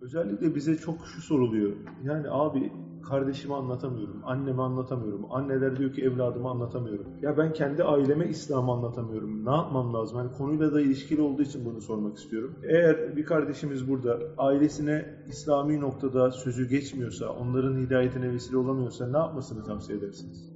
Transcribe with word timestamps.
Özellikle 0.00 0.54
bize 0.54 0.76
çok 0.76 1.06
şu 1.06 1.20
soruluyor. 1.22 1.72
Yani 2.04 2.30
abi 2.30 2.72
kardeşime 3.08 3.54
anlatamıyorum, 3.54 4.22
anneme 4.24 4.62
anlatamıyorum. 4.62 5.26
Anneler 5.30 5.76
diyor 5.76 5.92
ki 5.92 6.02
evladıma 6.02 6.50
anlatamıyorum. 6.50 7.06
Ya 7.22 7.38
ben 7.38 7.52
kendi 7.52 7.84
aileme 7.84 8.28
İslam'ı 8.28 8.72
anlatamıyorum. 8.72 9.46
Ne 9.46 9.50
yapmam 9.50 9.94
lazım? 9.94 10.18
Hani 10.18 10.32
konuyla 10.32 10.74
da 10.74 10.80
ilişkili 10.80 11.20
olduğu 11.20 11.42
için 11.42 11.64
bunu 11.64 11.80
sormak 11.80 12.16
istiyorum. 12.16 12.54
Eğer 12.68 13.16
bir 13.16 13.24
kardeşimiz 13.24 13.88
burada 13.88 14.18
ailesine 14.38 15.14
İslami 15.28 15.80
noktada 15.80 16.30
sözü 16.30 16.68
geçmiyorsa, 16.68 17.28
onların 17.28 17.76
hidayetine 17.76 18.32
vesile 18.32 18.56
olamıyorsa 18.56 19.08
ne 19.08 19.18
yapmasını 19.18 19.64
tavsiye 19.64 19.98
edersiniz? 19.98 20.52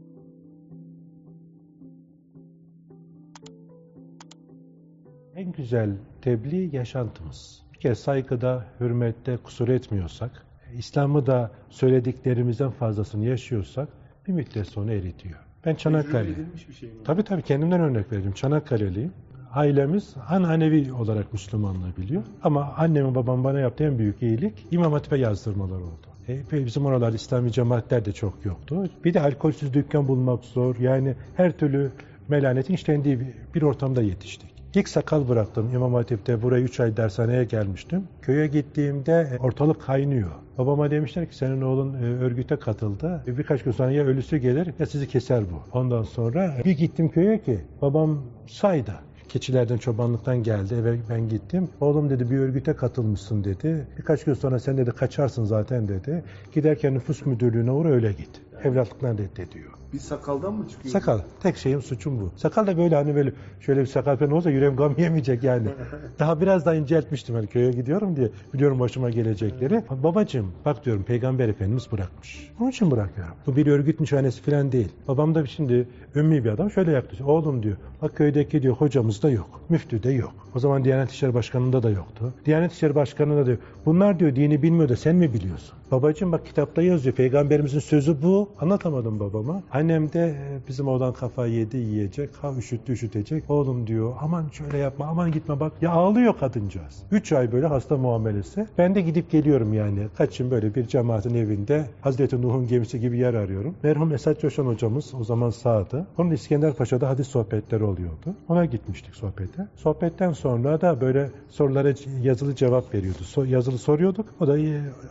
En 5.35 5.53
güzel 5.53 5.99
tebliğ 6.23 6.77
yaşantımız. 6.77 7.70
Kere 7.81 7.95
saygıda, 7.95 8.65
hürmette 8.81 9.37
kusur 9.37 9.69
etmiyorsak, 9.69 10.31
İslam'ı 10.79 11.27
da 11.27 11.51
söylediklerimizden 11.71 12.71
fazlasını 12.71 13.25
yaşıyorsak 13.25 13.89
bir 14.29 14.33
müddet 14.33 14.67
sonra 14.67 14.93
eritiyor. 14.93 15.39
Ben 15.67 15.75
Çanakkale. 15.75 16.35
Şey? 16.81 16.91
Tabii 17.05 17.23
tabii 17.23 17.43
kendimden 17.43 17.81
örnek 17.81 18.13
vereyim. 18.13 18.33
Çanakkale'liyim. 18.33 19.13
Ailemiz 19.55 20.15
ananevi 20.29 20.93
olarak 20.93 21.33
Müslümanlığı 21.33 21.97
biliyor. 21.97 22.23
Ama 22.43 22.75
annemin 22.77 23.15
babam 23.15 23.45
bana 23.45 23.61
yaptığı 23.61 23.85
en 23.85 23.99
büyük 23.99 24.23
iyilik 24.23 24.67
İmam 24.71 24.93
Hatip'e 24.93 25.19
yazdırmalar 25.19 25.81
oldu. 25.81 26.07
E, 26.29 26.67
bizim 26.67 26.87
oralar 26.87 27.13
İslami 27.13 27.53
cemaatler 27.53 28.05
de 28.05 28.13
çok 28.13 28.45
yoktu. 28.45 28.85
Bir 29.05 29.15
de 29.15 29.21
alkolsüz 29.21 29.75
dükkan 29.75 30.09
bulmak 30.09 30.45
zor. 30.45 30.77
Yani 30.77 31.15
her 31.37 31.53
türlü 31.53 31.91
melanetin 32.29 32.75
işlendiği 32.75 33.19
bir 33.55 33.63
ortamda 33.63 34.03
yetiştik. 34.03 34.60
İlk 34.75 34.89
sakal 34.89 35.29
bıraktım 35.29 35.71
İmam 35.75 35.95
Hatip'te. 35.95 36.43
Buraya 36.43 36.61
3 36.61 36.81
ay 36.81 36.97
dershaneye 36.97 37.45
gelmiştim. 37.45 38.09
Köye 38.23 38.47
gittiğimde 38.47 39.39
ortalık 39.41 39.81
kaynıyor. 39.81 40.31
Babama 40.59 40.91
demişler 40.91 41.29
ki 41.29 41.37
senin 41.37 41.61
oğlun 41.63 41.95
e, 41.95 42.07
örgüte 42.07 42.57
katıldı. 42.57 43.25
E, 43.27 43.39
birkaç 43.39 43.63
gün 43.63 43.73
sonra 43.73 43.91
ya 43.91 44.05
ölüsü 44.05 44.37
gelir 44.37 44.75
ya 44.79 44.87
sizi 44.87 45.09
keser 45.09 45.43
bu. 45.51 45.79
Ondan 45.79 46.03
sonra 46.03 46.57
bir 46.65 46.71
gittim 46.71 47.09
köye 47.09 47.43
ki 47.43 47.59
babam 47.83 48.23
sayda. 48.49 48.95
Keçilerden 49.29 49.77
çobanlıktan 49.77 50.43
geldi 50.43 50.75
eve 50.75 50.99
ben 51.11 51.29
gittim. 51.29 51.71
Oğlum 51.81 52.11
dedi 52.11 52.31
bir 52.31 52.39
örgüte 52.39 52.73
katılmışsın 52.73 53.45
dedi. 53.45 53.87
Birkaç 53.99 54.25
gün 54.25 54.35
sonra 54.35 54.59
sen 54.59 54.79
dedi 54.79 54.91
kaçarsın 54.91 55.45
zaten 55.45 55.89
dedi. 55.89 56.25
Giderken 56.53 56.95
nüfus 56.95 57.27
müdürlüğüne 57.27 57.71
uğra 57.71 57.89
öyle 57.89 58.13
git. 58.13 58.41
Evlatlıktan 58.65 59.19
reddediyor. 59.19 59.71
Bir 59.93 59.99
sakaldan 59.99 60.55
mı 60.55 60.69
çıkıyor? 60.69 60.93
Sakal. 60.93 61.19
Tek 61.43 61.57
şeyim 61.57 61.83
suçum 61.83 62.21
bu. 62.21 62.31
Sakal 62.37 62.67
da 62.67 62.77
böyle 62.79 62.95
hani 62.95 63.15
böyle 63.15 63.33
şöyle 63.61 63.81
bir 63.81 63.87
sakal 63.87 64.17
falan 64.17 64.31
olsa 64.33 64.51
yüreğim 64.51 64.77
gam 64.77 64.95
yemeyecek 64.99 65.43
yani. 65.45 65.69
Daha 66.19 66.41
biraz 66.41 66.67
daha 66.67 66.75
inceltmiştim 66.75 67.35
hani 67.35 67.47
köye 67.47 67.71
gidiyorum 67.71 68.17
diye 68.17 68.29
biliyorum 68.55 68.81
başıma 68.81 69.11
gelecekleri. 69.11 69.85
Babacığım 70.03 70.53
bak 70.65 70.85
diyorum 70.85 71.03
peygamber 71.03 71.49
efendimiz 71.49 71.93
bırakmış. 71.93 72.51
Onun 72.61 72.71
için 72.71 72.91
bırakıyorum. 72.91 73.35
Bu 73.47 73.57
bir 73.57 73.67
örgüt 73.67 74.01
nişanesi 74.01 74.43
falan 74.43 74.73
değil. 74.73 74.89
Babam 75.09 75.35
da 75.35 75.47
şimdi 75.47 75.89
ümmi 76.15 76.45
bir 76.45 76.51
adam 76.51 76.71
şöyle 76.71 76.91
yaklaşıyor. 76.93 77.29
Oğlum 77.29 77.63
diyor 77.63 77.77
bak 78.03 78.17
köydeki 78.17 78.63
diyor 78.63 78.75
hocamız 78.75 79.23
da 79.23 79.31
yok. 79.31 79.61
Müftü 79.69 80.03
de 80.03 80.11
yok. 80.11 80.33
O 80.55 80.59
zaman 80.59 80.85
Diyanet 80.85 81.11
İşleri 81.11 81.35
Başkanı'nda 81.35 81.83
da 81.83 81.91
yoktu. 81.91 82.35
Diyanet 82.47 82.73
İşleri 82.73 82.95
Başkanı'nda 82.95 83.47
da 83.47 83.51
yok. 83.51 83.61
Bunlar 83.87 84.19
diyor 84.21 84.37
dini 84.37 84.63
bilmiyor 84.63 84.89
da 84.89 84.97
sen 84.97 85.17
mi 85.17 85.35
biliyorsun? 85.35 85.75
Babacığım 85.91 86.33
bak 86.33 86.47
kitapta 86.47 86.83
yazıyor. 86.83 87.15
Peygamberimizin 87.17 87.79
sözü 87.79 88.23
bu. 88.23 88.49
Anlatamadım 88.59 89.21
babama. 89.21 89.63
Annem 89.73 90.13
de 90.13 90.21
e, 90.29 90.69
bizim 90.69 90.89
oğlan 90.89 91.13
kafayı 91.13 91.55
yedi 91.55 91.77
yiyecek. 91.77 92.31
Ha 92.43 92.53
üşüttü 92.59 92.93
üşütecek. 92.93 93.51
Oğlum 93.51 93.87
diyor 93.87 94.13
aman 94.21 94.49
şöyle 94.53 94.79
yapma 94.79 95.07
aman 95.07 95.33
gitme 95.33 95.61
bak. 95.61 95.73
Ya 95.81 95.91
ağlıyor 95.91 96.39
kadıncağız. 96.39 97.03
Üç 97.11 97.33
ay 97.33 97.53
böyle 97.53 97.67
hasta 97.67 97.97
muamelesi. 97.97 98.67
Ben 98.79 98.95
de 98.95 99.01
gidip 99.01 99.31
geliyorum 99.31 99.73
yani. 99.75 100.07
Kaçın 100.19 100.51
böyle 100.51 100.75
bir 100.75 100.87
cemaatin 100.87 101.35
evinde 101.35 101.87
Hazreti 102.01 102.43
Nuh'un 102.43 102.67
gemisi 102.69 103.01
gibi 103.01 103.19
yer 103.19 103.35
arıyorum. 103.35 103.75
Merhum 103.83 104.13
Esat 104.13 104.41
Coşan 104.41 104.67
hocamız 104.67 105.15
o 105.21 105.25
zaman 105.25 105.51
sağdı. 105.51 106.07
Onun 106.19 106.31
İskender 106.31 106.75
Paşa'da 106.75 107.09
hadis 107.09 107.29
sohbetleri 107.29 107.85
oluyordu. 107.85 108.35
Ona 108.49 108.65
gitmiştik 108.65 109.15
sohbete. 109.15 109.69
Sohbetten 109.77 110.33
sonra 110.33 110.81
da 110.81 111.01
böyle 111.01 111.31
sorulara 111.49 111.95
yazılı 112.23 112.55
cevap 112.55 112.95
veriyordu. 112.95 113.19
So- 113.23 113.47
yazılı 113.49 113.79
soruyorduk. 113.79 114.27
O 114.41 114.47
da 114.47 114.57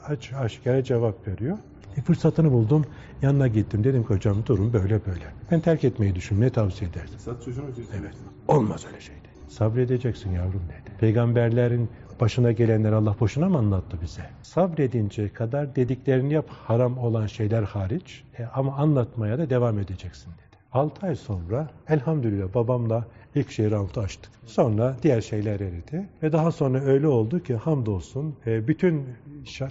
aç, 0.07 0.33
aşikare 0.33 0.83
cevap 0.83 1.27
veriyor. 1.27 1.57
Bir 1.97 2.01
fırsatını 2.01 2.51
buldum. 2.51 2.85
Yanına 3.21 3.47
gittim. 3.47 3.83
Dedim 3.83 4.03
ki 4.03 4.13
hocam 4.13 4.45
durum 4.45 4.73
böyle 4.73 5.05
böyle. 5.05 5.25
Ben 5.51 5.59
terk 5.59 5.83
etmeyi 5.83 6.15
düşünüyorum. 6.15 6.47
Ne 6.47 6.49
tavsiye 6.53 6.89
edersin? 6.89 7.15
Esat 7.15 7.43
çocuğun 7.45 7.63
hocası. 7.63 7.91
Evet. 7.99 8.13
Olmaz 8.47 8.85
öyle 8.87 9.01
şey 9.01 9.15
dedi. 9.15 9.27
Sabredeceksin 9.47 10.31
yavrum 10.31 10.61
dedi. 10.69 10.97
Peygamberlerin 10.99 11.89
başına 12.19 12.51
gelenler 12.51 12.91
Allah 12.91 13.15
boşuna 13.19 13.49
mı 13.49 13.57
anlattı 13.57 13.97
bize? 14.01 14.21
Sabredinceye 14.41 15.29
kadar 15.29 15.75
dediklerini 15.75 16.33
yap 16.33 16.49
haram 16.49 16.97
olan 16.97 17.27
şeyler 17.27 17.63
hariç 17.63 18.23
e, 18.39 18.45
ama 18.45 18.75
anlatmaya 18.75 19.37
da 19.37 19.49
devam 19.49 19.79
edeceksin 19.79 20.31
dedi. 20.31 20.48
6 20.71 21.07
ay 21.07 21.15
sonra 21.15 21.69
elhamdülillah 21.87 22.53
babamla 22.53 23.05
ilk 23.35 23.51
şey 23.51 23.71
roundu 23.71 23.99
açtık. 23.99 24.31
Sonra 24.45 24.95
diğer 25.03 25.21
şeyler 25.21 25.59
eridi. 25.59 26.09
Ve 26.23 26.31
daha 26.31 26.51
sonra 26.51 26.81
öyle 26.81 27.07
oldu 27.07 27.43
ki 27.43 27.55
hamdolsun 27.55 28.35
e, 28.45 28.67
bütün 28.67 29.05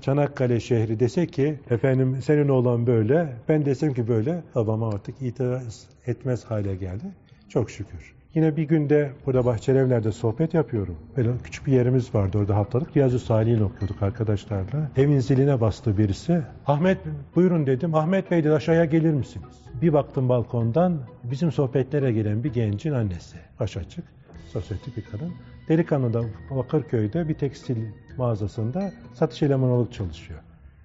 Çanakkale 0.02 0.60
şehri 0.60 1.00
dese 1.00 1.26
ki 1.26 1.60
efendim 1.70 2.18
senin 2.22 2.48
oğlan 2.48 2.86
böyle 2.86 3.36
ben 3.48 3.64
desem 3.64 3.94
ki 3.94 4.08
böyle 4.08 4.42
babama 4.54 4.88
artık 4.88 5.22
itiraz 5.22 5.86
etmez 6.06 6.44
hale 6.44 6.76
geldi. 6.76 7.04
Çok 7.48 7.70
şükür. 7.70 8.17
Yine 8.34 8.56
bir 8.56 8.62
günde 8.62 9.12
burada 9.26 9.44
Bahçelievler'de 9.44 10.12
sohbet 10.12 10.54
yapıyorum. 10.54 10.96
Böyle 11.16 11.30
küçük 11.44 11.66
bir 11.66 11.72
yerimiz 11.72 12.14
vardı 12.14 12.38
orada 12.38 12.56
haftalık. 12.56 12.96
Riyazu 12.96 13.18
Salih'in 13.18 13.60
okuyorduk 13.60 14.02
arkadaşlarla. 14.02 14.90
Evin 14.96 15.20
ziline 15.20 15.60
bastı 15.60 15.98
birisi. 15.98 16.42
Ahmet 16.66 16.98
buyurun 17.36 17.66
dedim. 17.66 17.94
Ahmet 17.94 18.30
Bey 18.30 18.44
dedi 18.44 18.52
aşağıya 18.52 18.84
gelir 18.84 19.12
misiniz? 19.12 19.62
Bir 19.82 19.92
baktım 19.92 20.28
balkondan 20.28 20.98
bizim 21.24 21.52
sohbetlere 21.52 22.12
gelen 22.12 22.44
bir 22.44 22.52
gencin 22.52 22.92
annesi. 22.92 23.36
Baş 23.60 23.76
açık, 23.76 24.04
sosyetik 24.46 24.96
bir 24.96 25.04
kadın. 25.04 25.32
Delikanlı 25.68 26.14
da 26.14 26.22
Bakırköy'de 26.50 27.28
bir 27.28 27.34
tekstil 27.34 27.76
mağazasında 28.18 28.92
satış 29.14 29.42
elemanı 29.42 29.72
olarak 29.72 29.92
çalışıyor. 29.92 30.40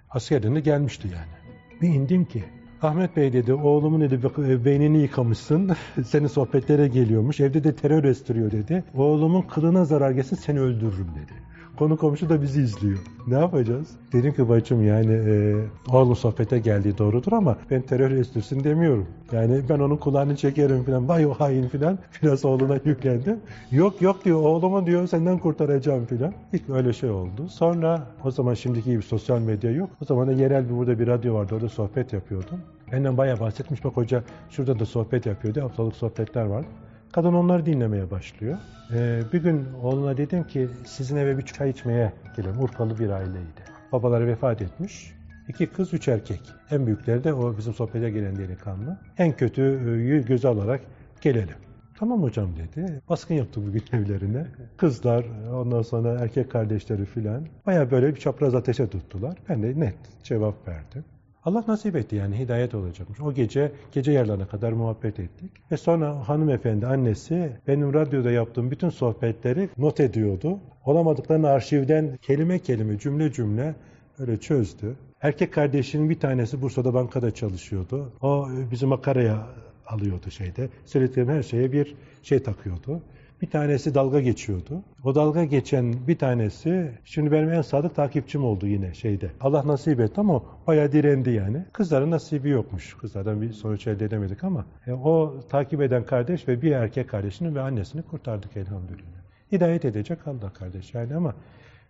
Askerden 0.09 0.55
de 0.55 0.59
gelmişti 0.59 1.07
yani. 1.07 1.43
Bir 1.81 1.87
indim 1.87 2.25
ki 2.25 2.43
Ahmet 2.83 3.17
Bey 3.17 3.33
dedi 3.33 3.53
oğlumun 3.53 4.01
dedi 4.01 4.19
e, 4.37 4.65
beynini 4.65 5.01
yıkamışsın. 5.01 5.71
Senin 6.05 6.27
sohbetlere 6.27 6.87
geliyormuş. 6.87 7.39
Evde 7.39 7.63
de 7.63 7.75
terör 7.75 8.03
estiriyor 8.03 8.51
dedi. 8.51 8.83
Oğlumun 8.95 9.41
kılına 9.41 9.85
zarar 9.85 10.11
gelsin 10.11 10.35
seni 10.35 10.59
öldürürüm 10.59 11.07
dedi. 11.15 11.33
Konu 11.77 11.97
komşu 11.97 12.29
da 12.29 12.41
bizi 12.41 12.61
izliyor. 12.61 12.99
Ne 13.27 13.35
yapacağız? 13.35 13.87
Dedim 14.13 14.33
ki 14.33 14.49
bacım 14.49 14.87
yani 14.87 15.11
e, 15.13 15.55
oğlum 15.91 16.15
sohbete 16.15 16.59
geldiği 16.59 16.97
doğrudur 16.97 17.31
ama 17.31 17.57
ben 17.71 17.81
terör 17.81 18.11
estirsin 18.11 18.63
demiyorum. 18.63 19.07
Yani 19.31 19.61
ben 19.69 19.79
onun 19.79 19.97
kulağını 19.97 20.35
çekerim 20.35 20.83
falan. 20.83 21.07
Vay 21.07 21.25
o 21.25 21.33
hain 21.33 21.67
falan. 21.67 21.99
Biraz 22.23 22.45
oğluna 22.45 22.79
yüklendim. 22.85 23.39
Yok 23.71 24.01
yok 24.01 24.25
diyor 24.25 24.41
oğlumu 24.41 24.85
diyor 24.85 25.07
senden 25.07 25.37
kurtaracağım 25.37 26.05
falan. 26.05 26.33
İlk 26.53 26.69
öyle 26.69 26.93
şey 26.93 27.09
oldu. 27.09 27.49
Sonra 27.49 28.07
o 28.23 28.31
zaman 28.31 28.53
şimdiki 28.53 28.91
gibi 28.91 29.03
sosyal 29.03 29.39
medya 29.39 29.71
yok. 29.71 29.89
O 30.01 30.05
zaman 30.05 30.27
da 30.27 30.31
yerel 30.31 30.69
bir 30.69 30.75
burada 30.75 30.99
bir 30.99 31.07
radyo 31.07 31.33
vardı. 31.33 31.55
Orada 31.55 31.69
sohbet 31.69 32.13
yapıyordum. 32.13 32.59
Benden 32.91 33.17
bayağı 33.17 33.39
bahsetmiş. 33.39 33.83
Bak 33.83 33.97
hoca 33.97 34.23
şurada 34.49 34.79
da 34.79 34.85
sohbet 34.85 35.25
yapıyordu. 35.25 35.61
Haftalık 35.61 35.95
sohbetler 35.95 36.45
vardı. 36.45 36.67
Kadın 37.13 37.33
onları 37.33 37.65
dinlemeye 37.65 38.11
başlıyor. 38.11 38.57
Ee, 38.93 39.21
bir 39.33 39.43
gün 39.43 39.65
oğluna 39.83 40.17
dedim 40.17 40.43
ki 40.43 40.69
sizin 40.85 41.17
eve 41.17 41.37
bir 41.37 41.43
çay 41.43 41.69
içmeye 41.69 42.13
gelelim. 42.37 42.61
Urfalı 42.61 42.99
bir 42.99 43.09
aileydi. 43.09 43.63
Babaları 43.91 44.27
vefat 44.27 44.61
etmiş. 44.61 45.13
İki 45.47 45.67
kız, 45.67 45.93
üç 45.93 46.07
erkek. 46.07 46.41
En 46.71 46.85
büyükleri 46.85 47.23
de 47.23 47.33
o 47.33 47.57
bizim 47.57 47.73
sohbete 47.73 48.09
gelen 48.09 48.35
delikanlı. 48.35 48.97
En 49.17 49.31
kötüyü 49.31 50.25
göze 50.25 50.47
alarak 50.47 50.81
gelelim. 51.21 51.55
Tamam 51.99 52.23
hocam 52.23 52.49
dedi. 52.55 53.01
Baskın 53.09 53.35
yaptı 53.35 53.61
bugün 53.67 53.83
evlerine. 53.97 54.45
Kızlar, 54.77 55.25
ondan 55.53 55.81
sonra 55.81 56.11
erkek 56.11 56.51
kardeşleri 56.51 57.05
filan. 57.05 57.45
Baya 57.65 57.91
böyle 57.91 58.15
bir 58.15 58.19
çapraz 58.19 58.55
ateşe 58.55 58.89
tuttular. 58.89 59.37
Ben 59.49 59.63
de 59.63 59.79
net 59.79 59.95
cevap 60.23 60.67
verdim. 60.67 61.03
Allah 61.45 61.63
nasip 61.67 61.95
etti 61.95 62.15
yani 62.15 62.39
hidayet 62.39 62.75
olacakmış. 62.75 63.19
O 63.19 63.33
gece 63.33 63.71
gece 63.91 64.11
yarılarına 64.11 64.47
kadar 64.47 64.71
muhabbet 64.71 65.19
ettik. 65.19 65.51
Ve 65.71 65.77
sonra 65.77 66.29
hanımefendi 66.29 66.87
annesi 66.87 67.51
benim 67.67 67.93
radyoda 67.93 68.31
yaptığım 68.31 68.71
bütün 68.71 68.89
sohbetleri 68.89 69.69
not 69.77 69.99
ediyordu. 69.99 70.59
Olamadıklarını 70.85 71.49
arşivden 71.49 72.17
kelime 72.21 72.59
kelime 72.59 72.99
cümle 72.99 73.31
cümle 73.31 73.75
öyle 74.19 74.37
çözdü. 74.37 74.95
Erkek 75.21 75.53
kardeşinin 75.53 76.09
bir 76.09 76.19
tanesi 76.19 76.61
Bursa'da 76.61 76.93
bankada 76.93 77.31
çalışıyordu. 77.31 78.11
O 78.21 78.47
bizi 78.71 78.85
makaraya 78.85 79.47
alıyordu 79.87 80.31
şeyde. 80.31 80.69
Söylediğim 80.85 81.29
her 81.29 81.43
şeye 81.43 81.71
bir 81.71 81.95
şey 82.23 82.43
takıyordu. 82.43 83.01
Bir 83.43 83.49
tanesi 83.49 83.95
dalga 83.95 84.21
geçiyordu. 84.21 84.83
O 85.03 85.15
dalga 85.15 85.43
geçen 85.43 86.07
bir 86.07 86.17
tanesi 86.17 86.91
şimdi 87.05 87.31
benim 87.31 87.53
en 87.53 87.61
sadık 87.61 87.95
takipçim 87.95 88.43
oldu 88.43 88.67
yine 88.67 88.93
şeyde. 88.93 89.31
Allah 89.41 89.67
nasip 89.67 89.99
etti 89.99 90.21
ama 90.21 90.43
bayağı 90.67 90.91
direndi 90.91 91.29
yani. 91.29 91.65
Kızların 91.73 92.11
nasibi 92.11 92.49
yokmuş. 92.49 92.93
Kızlardan 92.97 93.41
bir 93.41 93.51
sonuç 93.51 93.87
elde 93.87 94.05
edemedik 94.05 94.43
ama 94.43 94.65
e, 94.87 94.93
o 94.93 95.39
takip 95.49 95.81
eden 95.81 96.05
kardeş 96.05 96.47
ve 96.47 96.61
bir 96.61 96.71
erkek 96.71 97.09
kardeşini 97.09 97.55
ve 97.55 97.61
annesini 97.61 98.01
kurtardık 98.01 98.57
elhamdülillah. 98.57 99.21
Hidayet 99.51 99.85
edecek 99.85 100.27
Allah 100.27 100.53
kardeş 100.53 100.93
yani 100.93 101.15
ama 101.15 101.33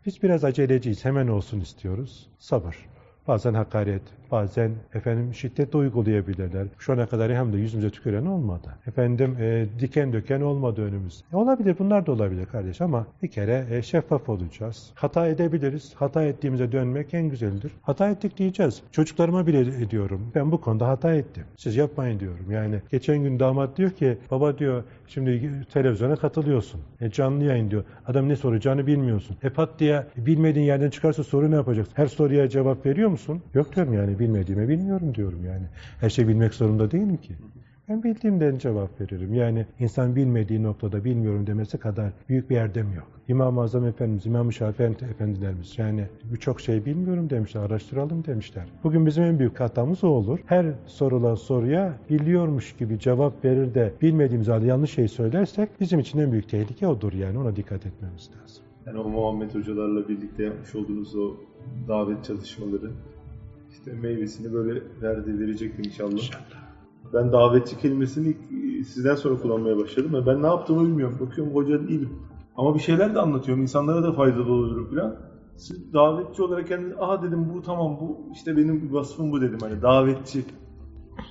Biz 0.06 0.24
biraz 0.24 0.44
aceleciyiz, 0.44 1.06
hemen 1.06 1.28
olsun 1.28 1.60
istiyoruz. 1.60 2.28
Sabır. 2.40 2.78
Bazen 3.28 3.54
hakaret, 3.54 4.02
bazen 4.34 4.72
efendim 4.94 5.34
şiddet 5.34 5.74
de 5.74 5.78
uygulayabilirler. 5.78 6.68
Şu 6.80 6.94
ana 6.94 7.06
kadar 7.06 7.36
hem 7.36 7.54
de 7.54 7.58
yüzümüze 7.58 7.90
tüküren 7.90 8.26
olmadı. 8.26 8.68
Efendim 8.88 9.38
e, 9.40 9.66
diken 9.80 10.14
döken 10.14 10.42
olmadı 10.42 10.82
önümüz. 10.82 11.24
E, 11.34 11.36
olabilir 11.36 11.76
bunlar 11.80 12.06
da 12.06 12.12
olabilir 12.12 12.46
kardeş 12.46 12.82
ama 12.82 13.08
bir 13.24 13.28
kere 13.28 13.66
e, 13.72 13.82
şeffaf 13.82 14.30
olacağız. 14.30 14.92
Hata 14.96 15.28
edebiliriz. 15.28 15.94
Hata 15.96 16.24
ettiğimize 16.24 16.72
dönmek 16.72 17.14
en 17.14 17.30
güzeldir. 17.30 17.72
Hata 17.82 18.10
ettik 18.10 18.38
diyeceğiz. 18.38 18.82
Çocuklarıma 18.92 19.48
bile 19.48 19.60
ediyorum. 19.60 20.32
Ben 20.36 20.52
bu 20.52 20.62
konuda 20.62 20.88
hata 20.88 21.14
ettim. 21.14 21.44
Siz 21.58 21.76
yapmayın 21.76 22.20
diyorum. 22.20 22.52
Yani 22.52 22.76
geçen 22.92 23.24
gün 23.24 23.40
damat 23.40 23.78
diyor 23.78 23.92
ki 23.92 24.18
baba 24.32 24.58
diyor 24.58 24.84
şimdi 25.08 25.52
televizyona 25.74 26.16
katılıyorsun. 26.16 26.82
E, 27.02 27.10
canlı 27.10 27.44
yayın 27.44 27.72
diyor. 27.72 27.84
Adam 28.08 28.30
ne 28.30 28.36
soracağını 28.36 28.88
bilmiyorsun. 28.88 29.38
E 29.44 29.50
pat 29.50 29.80
diye 29.80 30.04
bilmediğin 30.18 30.66
yerden 30.66 30.90
çıkarsa 30.90 31.24
soru 31.24 31.52
ne 31.52 31.56
yapacaksın? 31.56 31.94
Her 31.96 32.08
soruya 32.08 32.50
cevap 32.50 32.86
veriyor 32.86 33.10
musun? 33.10 33.42
Yok 33.54 33.76
diyorum 33.76 33.94
yani 33.94 34.20
bilmediğimi 34.24 34.70
bilmiyorum 34.70 35.16
diyorum 35.16 35.46
yani. 35.46 35.66
Her 36.00 36.10
şey 36.10 36.28
bilmek 36.28 36.54
zorunda 36.54 36.92
değilim 36.92 37.18
ki. 37.18 37.34
Ben 37.90 38.04
bildiğimden 38.04 38.58
cevap 38.58 39.02
veririm. 39.02 39.34
Yani 39.34 39.66
insan 39.80 40.16
bilmediği 40.16 40.64
noktada 40.64 41.04
bilmiyorum 41.04 41.48
demesi 41.48 41.78
kadar 41.78 42.12
büyük 42.30 42.50
bir 42.50 42.58
erdem 42.58 42.94
yok. 42.94 43.08
İmam-ı 43.28 43.62
Azam 43.62 43.86
Efendimiz, 43.86 44.26
İmam-ı 44.26 44.54
Şafii 44.54 44.84
Efendilerimiz 44.84 45.80
yani 45.80 46.06
birçok 46.34 46.62
şey 46.62 46.86
bilmiyorum 46.86 47.30
demişler, 47.30 47.62
araştıralım 47.62 48.26
demişler. 48.26 48.66
Bugün 48.84 49.06
bizim 49.06 49.24
en 49.24 49.40
büyük 49.40 49.60
hatamız 49.60 50.04
o 50.04 50.08
olur. 50.08 50.40
Her 50.46 50.66
sorulan 50.86 51.36
soruya 51.36 51.94
biliyormuş 52.10 52.76
gibi 52.76 53.00
cevap 53.00 53.46
verir 53.46 53.74
de 53.74 53.94
bilmediğimiz 54.02 54.48
halde 54.48 54.68
yanlış 54.68 54.92
şey 54.92 55.08
söylersek 55.08 55.70
bizim 55.80 56.00
için 56.00 56.20
en 56.20 56.32
büyük 56.32 56.50
tehlike 56.50 56.88
odur 56.88 57.14
yani 57.14 57.38
ona 57.38 57.56
dikkat 57.56 57.86
etmemiz 57.86 58.30
lazım. 58.42 58.64
Yani 58.86 59.00
o 59.00 59.10
Muhammed 59.10 59.56
hocalarla 59.56 60.08
birlikte 60.10 60.44
yapmış 60.44 60.76
olduğunuz 60.76 61.16
o 61.16 61.36
davet 61.88 62.24
çalışmaları 62.26 62.92
işte 63.86 63.98
meyvesini 64.02 64.54
böyle 64.54 64.82
verdi 65.02 65.40
verecektim 65.40 65.86
inşallah. 65.86 66.12
İnşallah. 66.12 66.44
Ben 67.14 67.32
davetçi 67.32 67.78
kelimesini 67.78 68.38
sizden 68.84 69.16
sonra 69.16 69.36
kullanmaya 69.36 69.78
başladım 69.78 70.14
ve 70.14 70.26
ben 70.26 70.42
ne 70.42 70.48
yaptığımı 70.48 70.88
bilmiyorum. 70.88 71.18
Bakıyorum 71.20 71.56
hoca 71.56 71.88
değilim. 71.88 72.10
Ama 72.56 72.76
bir 72.76 72.80
şeyler 72.80 73.16
de 73.16 73.20
anlatıyorum. 73.20 73.62
insanlara 73.62 74.04
da 74.04 74.12
faydalı 74.12 74.52
olurum 74.52 74.90
falan. 74.90 75.16
Siz 75.58 75.94
davetçi 75.94 76.42
olarak 76.42 76.70
yani 76.72 76.96
aha 77.00 77.22
dedim 77.22 77.50
bu 77.54 77.62
tamam 77.62 77.98
bu 78.00 78.18
işte 78.34 78.58
benim 78.58 78.94
vasfım 78.94 79.32
bu 79.32 79.42
dedim 79.42 79.60
hani 79.62 79.82
davetçi. 79.82 80.46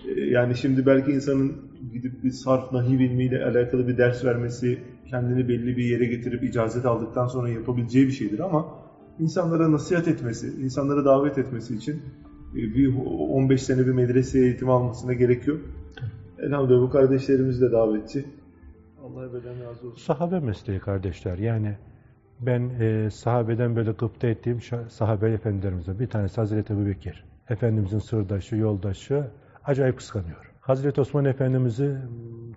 Ee, 0.09 0.21
yani 0.21 0.57
şimdi 0.57 0.87
belki 0.87 1.13
insanın 1.13 1.57
gidip 1.93 2.25
bir 2.25 2.31
sarf 2.31 2.73
nahiv 2.73 3.01
ilmiyle 3.01 3.45
alakalı 3.45 3.89
bir 3.89 3.97
ders 3.97 4.25
vermesi, 4.25 4.79
kendini 5.11 5.49
belli 5.49 5.77
bir 5.77 5.85
yere 5.85 6.07
getirip 6.07 6.43
icazet 6.45 6.85
aldıktan 6.85 7.27
sonra 7.27 7.49
yapabileceği 7.49 8.07
bir 8.07 8.13
şeydir 8.13 8.39
ama 8.39 8.67
insanlara 9.19 9.73
nasihat 9.73 10.09
etmesi, 10.09 10.47
insanlara 10.47 11.05
davet 11.05 11.39
etmesi 11.39 11.75
için 11.75 11.93
e, 11.95 12.31
bir 12.55 12.97
15 12.97 13.63
sene 13.63 13.87
bir 13.87 13.93
medrese 13.93 14.39
eğitimi 14.39 14.73
almasına 14.73 15.13
gerek 15.13 15.47
yok. 15.47 15.61
Elhamdülillah 16.39 16.83
bu 16.83 16.91
kardeşlerimiz 16.91 17.61
de 17.61 17.73
davetçi. 17.73 18.25
Allah 19.05 19.27
ebeden 19.27 19.65
razı 19.65 19.87
olsun. 19.87 20.03
Sahabe 20.03 20.41
mesleği 20.41 20.81
kardeşler. 20.81 21.39
Yani 21.39 21.77
ben 22.41 22.71
e, 22.81 23.11
sahabeden 23.11 23.77
böyle 23.77 23.93
gıpta 23.93 24.27
ettiğim 24.27 24.61
sahabe 24.89 25.31
efendilerimizden 25.31 25.99
bir 25.99 26.07
tanesi 26.07 26.37
Hazreti 26.37 26.73
Ebu 26.73 26.87
Bekir. 26.87 27.25
Efendimizin 27.49 27.99
sırdaşı, 27.99 28.57
yoldaşı 28.57 29.27
acayip 29.65 29.97
kıskanıyorum. 29.97 30.51
Hazreti 30.61 31.01
Osman 31.01 31.25
Efendimiz'i 31.25 31.85
m, 31.85 31.99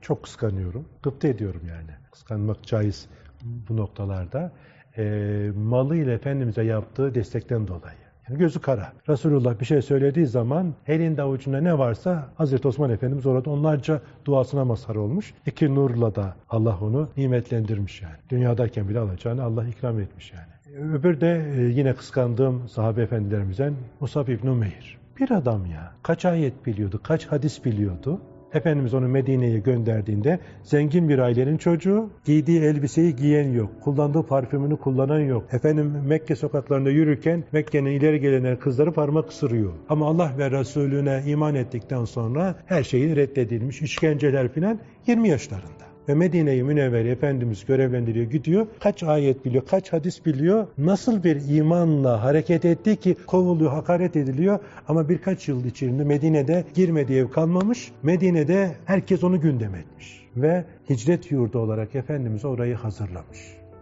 çok 0.02 0.24
kıskanıyorum. 0.24 0.86
Gıpta 1.04 1.28
ediyorum 1.28 1.62
yani. 1.68 1.92
Kıskanmak 2.12 2.64
caiz 2.64 3.10
bu 3.44 3.78
noktalarda. 3.78 4.52
E, 4.98 5.52
malıyla 5.56 6.14
Efendimiz'e 6.14 6.64
yaptığı 6.64 7.16
destekten 7.16 7.68
dolayı. 7.68 8.05
Yani 8.30 8.39
gözü 8.39 8.60
kara. 8.60 8.94
Resulullah 9.10 9.60
bir 9.60 9.66
şey 9.66 9.81
söylediği 9.81 10.25
zaman 10.25 10.74
elinde 10.88 11.22
avucunda 11.22 11.62
ne 11.62 11.77
varsa 11.77 12.30
Hazreti 12.36 12.68
Osman 12.68 12.89
Efendimiz 12.89 13.25
orada 13.25 13.50
onlarca 13.50 14.01
duasına 14.25 14.66
mazhar 14.66 14.95
olmuş. 14.95 15.33
İki 15.45 15.75
nurla 15.75 16.16
da 16.16 16.36
Allah 16.50 16.77
onu 16.81 17.10
nimetlendirmiş 17.18 18.01
yani. 18.01 18.16
Dünyadayken 18.30 18.89
bile 18.89 19.00
alacağını 19.00 19.44
Allah 19.44 19.68
ikram 19.68 20.00
etmiş 20.00 20.33
yani. 20.33 20.56
Öbür 20.94 21.22
de 21.22 21.54
e, 21.57 21.62
yine 21.62 21.94
kıskandığım 21.94 22.69
sahabe 22.69 23.01
efendilerimizden 23.01 23.74
Musab 24.00 24.27
İbn 24.27 24.48
Umeyr. 24.48 24.98
Bir 25.19 25.31
adam 25.31 25.66
ya. 25.66 25.92
Kaç 26.04 26.25
ayet 26.25 26.66
biliyordu, 26.66 27.00
kaç 27.04 27.25
hadis 27.25 27.66
biliyordu. 27.66 28.22
Efendimiz 28.56 28.94
onu 28.94 29.07
Medine'ye 29.07 29.60
gönderdiğinde 29.60 30.40
zengin 30.63 31.10
bir 31.10 31.19
ailenin 31.19 31.57
çocuğu, 31.57 32.10
giydiği 32.25 32.62
elbiseyi 32.62 33.16
giyen 33.16 33.52
yok, 33.52 33.69
kullandığı 33.81 34.24
parfümünü 34.24 34.78
kullanan 34.78 35.19
yok. 35.19 35.44
Efendim 35.52 35.94
Mekke 36.06 36.36
sokaklarında 36.36 36.90
yürürken 36.90 37.44
Mekke'nin 37.52 37.92
ileri 37.92 38.19
gelenler 38.19 38.60
kızları 38.60 38.92
parmak 38.92 39.30
ısırıyor. 39.30 39.72
Ama 39.90 40.07
Allah 40.07 40.31
ve 40.38 40.52
Resulüne 40.52 41.24
iman 41.25 41.56
ettikten 41.56 42.06
sonra 42.06 42.56
her 42.66 42.84
şeyi 42.84 43.16
reddedilmiş, 43.16 43.81
işkenceler 43.81 44.54
filan 44.54 44.80
20 45.08 45.30
yaşlarında. 45.30 45.85
Ve 46.10 46.13
Medine-i 46.13 46.63
Münevvere 46.63 47.10
Efendimiz 47.10 47.66
görevlendiriyor, 47.66 48.25
gidiyor. 48.31 48.68
Kaç 48.80 49.04
ayet 49.04 49.46
biliyor, 49.46 49.66
kaç 49.66 49.94
hadis 49.94 50.25
biliyor. 50.25 50.68
Nasıl 50.78 51.24
bir 51.24 51.57
imanla 51.57 52.24
hareket 52.24 52.66
etti 52.66 52.96
ki 52.96 53.16
kovuluyor, 53.28 53.72
hakaret 53.72 54.16
ediliyor. 54.16 54.60
Ama 54.88 55.10
birkaç 55.10 55.48
yıl 55.48 55.66
içinde 55.66 56.04
Medine'de 56.04 56.63
girmediği 56.74 57.22
ev 57.22 57.30
kalmamış. 57.30 57.92
Medine'de 58.04 58.72
herkes 58.86 59.24
onu 59.24 59.42
gündem 59.42 59.75
etmiş. 59.75 60.25
Ve 60.36 60.66
hicret 60.90 61.31
yurdu 61.31 61.60
olarak 61.60 61.96
Efendimiz 61.96 62.46
orayı 62.46 62.75
hazırlamış. 62.75 63.40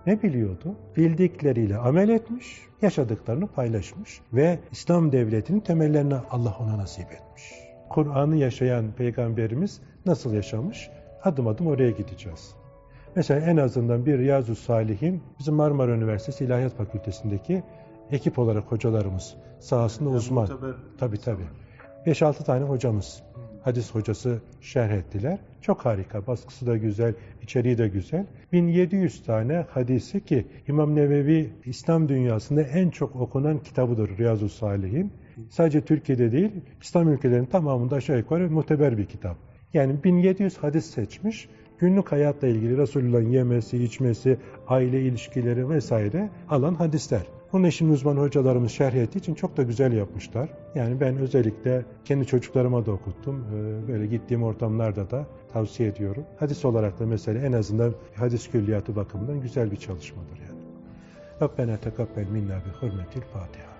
Ne 0.08 0.22
biliyordu? 0.22 0.76
Bildikleriyle 0.98 1.78
amel 1.78 2.10
etmiş, 2.10 2.46
yaşadıklarını 2.82 3.48
paylaşmış 3.48 4.20
ve 4.34 4.60
İslam 4.72 5.12
devletinin 5.12 5.60
temellerini 5.60 6.16
Allah 6.30 6.58
ona 6.60 6.78
nasip 6.78 7.06
etmiş. 7.12 7.44
Kur'an'ı 7.90 8.36
yaşayan 8.36 8.86
peygamberimiz 8.98 9.82
nasıl 10.06 10.34
yaşamış? 10.34 10.90
Adım 11.24 11.48
adım 11.48 11.68
oraya 11.68 11.92
gideceğiz. 11.92 12.56
Mesela 13.16 13.40
en 13.40 13.58
azından 13.58 14.06
bir 14.06 14.18
Riyazu 14.18 14.56
Salihin 14.56 15.24
bizim 15.40 15.54
Marmara 15.54 15.92
Üniversitesi 15.92 16.46
İlahiyat 16.46 16.76
Fakültesindeki 16.76 17.64
ekip 18.12 18.40
olarak 18.40 18.72
hocalarımız 18.72 19.36
sahasında 19.60 20.10
Yani 20.10 20.18
uzman. 20.18 20.48
Tabii 20.98 21.18
tabii. 21.18 21.44
5-6 22.06 22.44
tane 22.44 22.66
hocamız 22.66 23.24
hadis 23.64 23.96
hocası 23.96 24.42
şerh 24.62 24.92
ettiler. 24.92 25.40
Çok 25.62 25.86
harika. 25.86 26.28
Baskısı 26.28 26.68
da 26.68 26.78
güzel, 26.78 27.14
içeriği 27.42 27.78
de 27.78 27.88
güzel. 27.88 28.26
1700 28.52 29.24
tane 29.24 29.66
hadisi 29.70 30.26
ki 30.26 30.48
İmam 30.68 30.96
Nevevi 30.96 31.54
İslam 31.66 32.10
dünyasında 32.10 32.62
en 32.62 32.90
çok 32.90 33.16
okunan 33.16 33.60
kitabıdır 33.60 34.18
Riyazu 34.18 34.50
Salihin. 34.50 35.14
Sadece 35.50 35.82
Türkiye'de 35.82 36.32
değil, 36.32 36.52
İslam 36.82 37.10
ülkelerinin 37.10 37.46
tamamında 37.46 37.96
aşağı 37.96 38.18
yukarı 38.18 38.52
muteber 38.52 38.98
bir 38.98 39.06
kitap. 39.06 39.38
Yani 39.74 40.04
1700 40.04 40.58
hadis 40.58 40.86
seçmiş. 40.86 41.50
Günlük 41.80 42.12
hayatla 42.12 42.48
ilgili 42.48 42.78
Resulullah'ın 42.78 43.30
yemesi, 43.30 43.84
içmesi, 43.84 44.38
aile 44.68 45.02
ilişkileri 45.02 45.70
vesaire 45.70 46.30
alan 46.50 46.76
hadisler. 46.76 47.22
Bunun 47.54 47.68
için 47.68 47.90
uzman 47.90 48.18
hocalarımız 48.18 48.72
şerh 48.72 48.94
ettiği 48.94 49.18
için 49.18 49.34
çok 49.34 49.58
da 49.58 49.64
güzel 49.64 49.94
yapmışlar. 49.94 50.50
Yani 50.76 51.00
ben 51.00 51.18
özellikle 51.18 51.86
kendi 52.06 52.26
çocuklarıma 52.26 52.86
da 52.86 52.92
okuttum. 52.92 53.46
Ee, 53.54 53.88
Böyle 53.88 54.06
gittiğim 54.06 54.44
ortamlarda 54.44 55.12
da 55.12 55.26
tavsiye 55.54 55.90
ediyorum. 55.90 56.24
Hadis 56.40 56.66
olarak 56.66 57.00
da 57.00 57.06
mesela 57.06 57.48
en 57.48 57.54
azından 57.54 57.94
hadis 58.16 58.50
külliyatı 58.52 58.96
bakımından 58.96 59.42
güzel 59.42 59.72
bir 59.72 59.78
çalışmadır 59.78 60.40
yani. 60.48 60.60
Rabbena 61.42 61.78
tekabbel 61.78 62.28
minna 62.28 62.58
bi 62.58 62.82
hürmetil 62.82 63.22
Fatiha. 63.22 63.74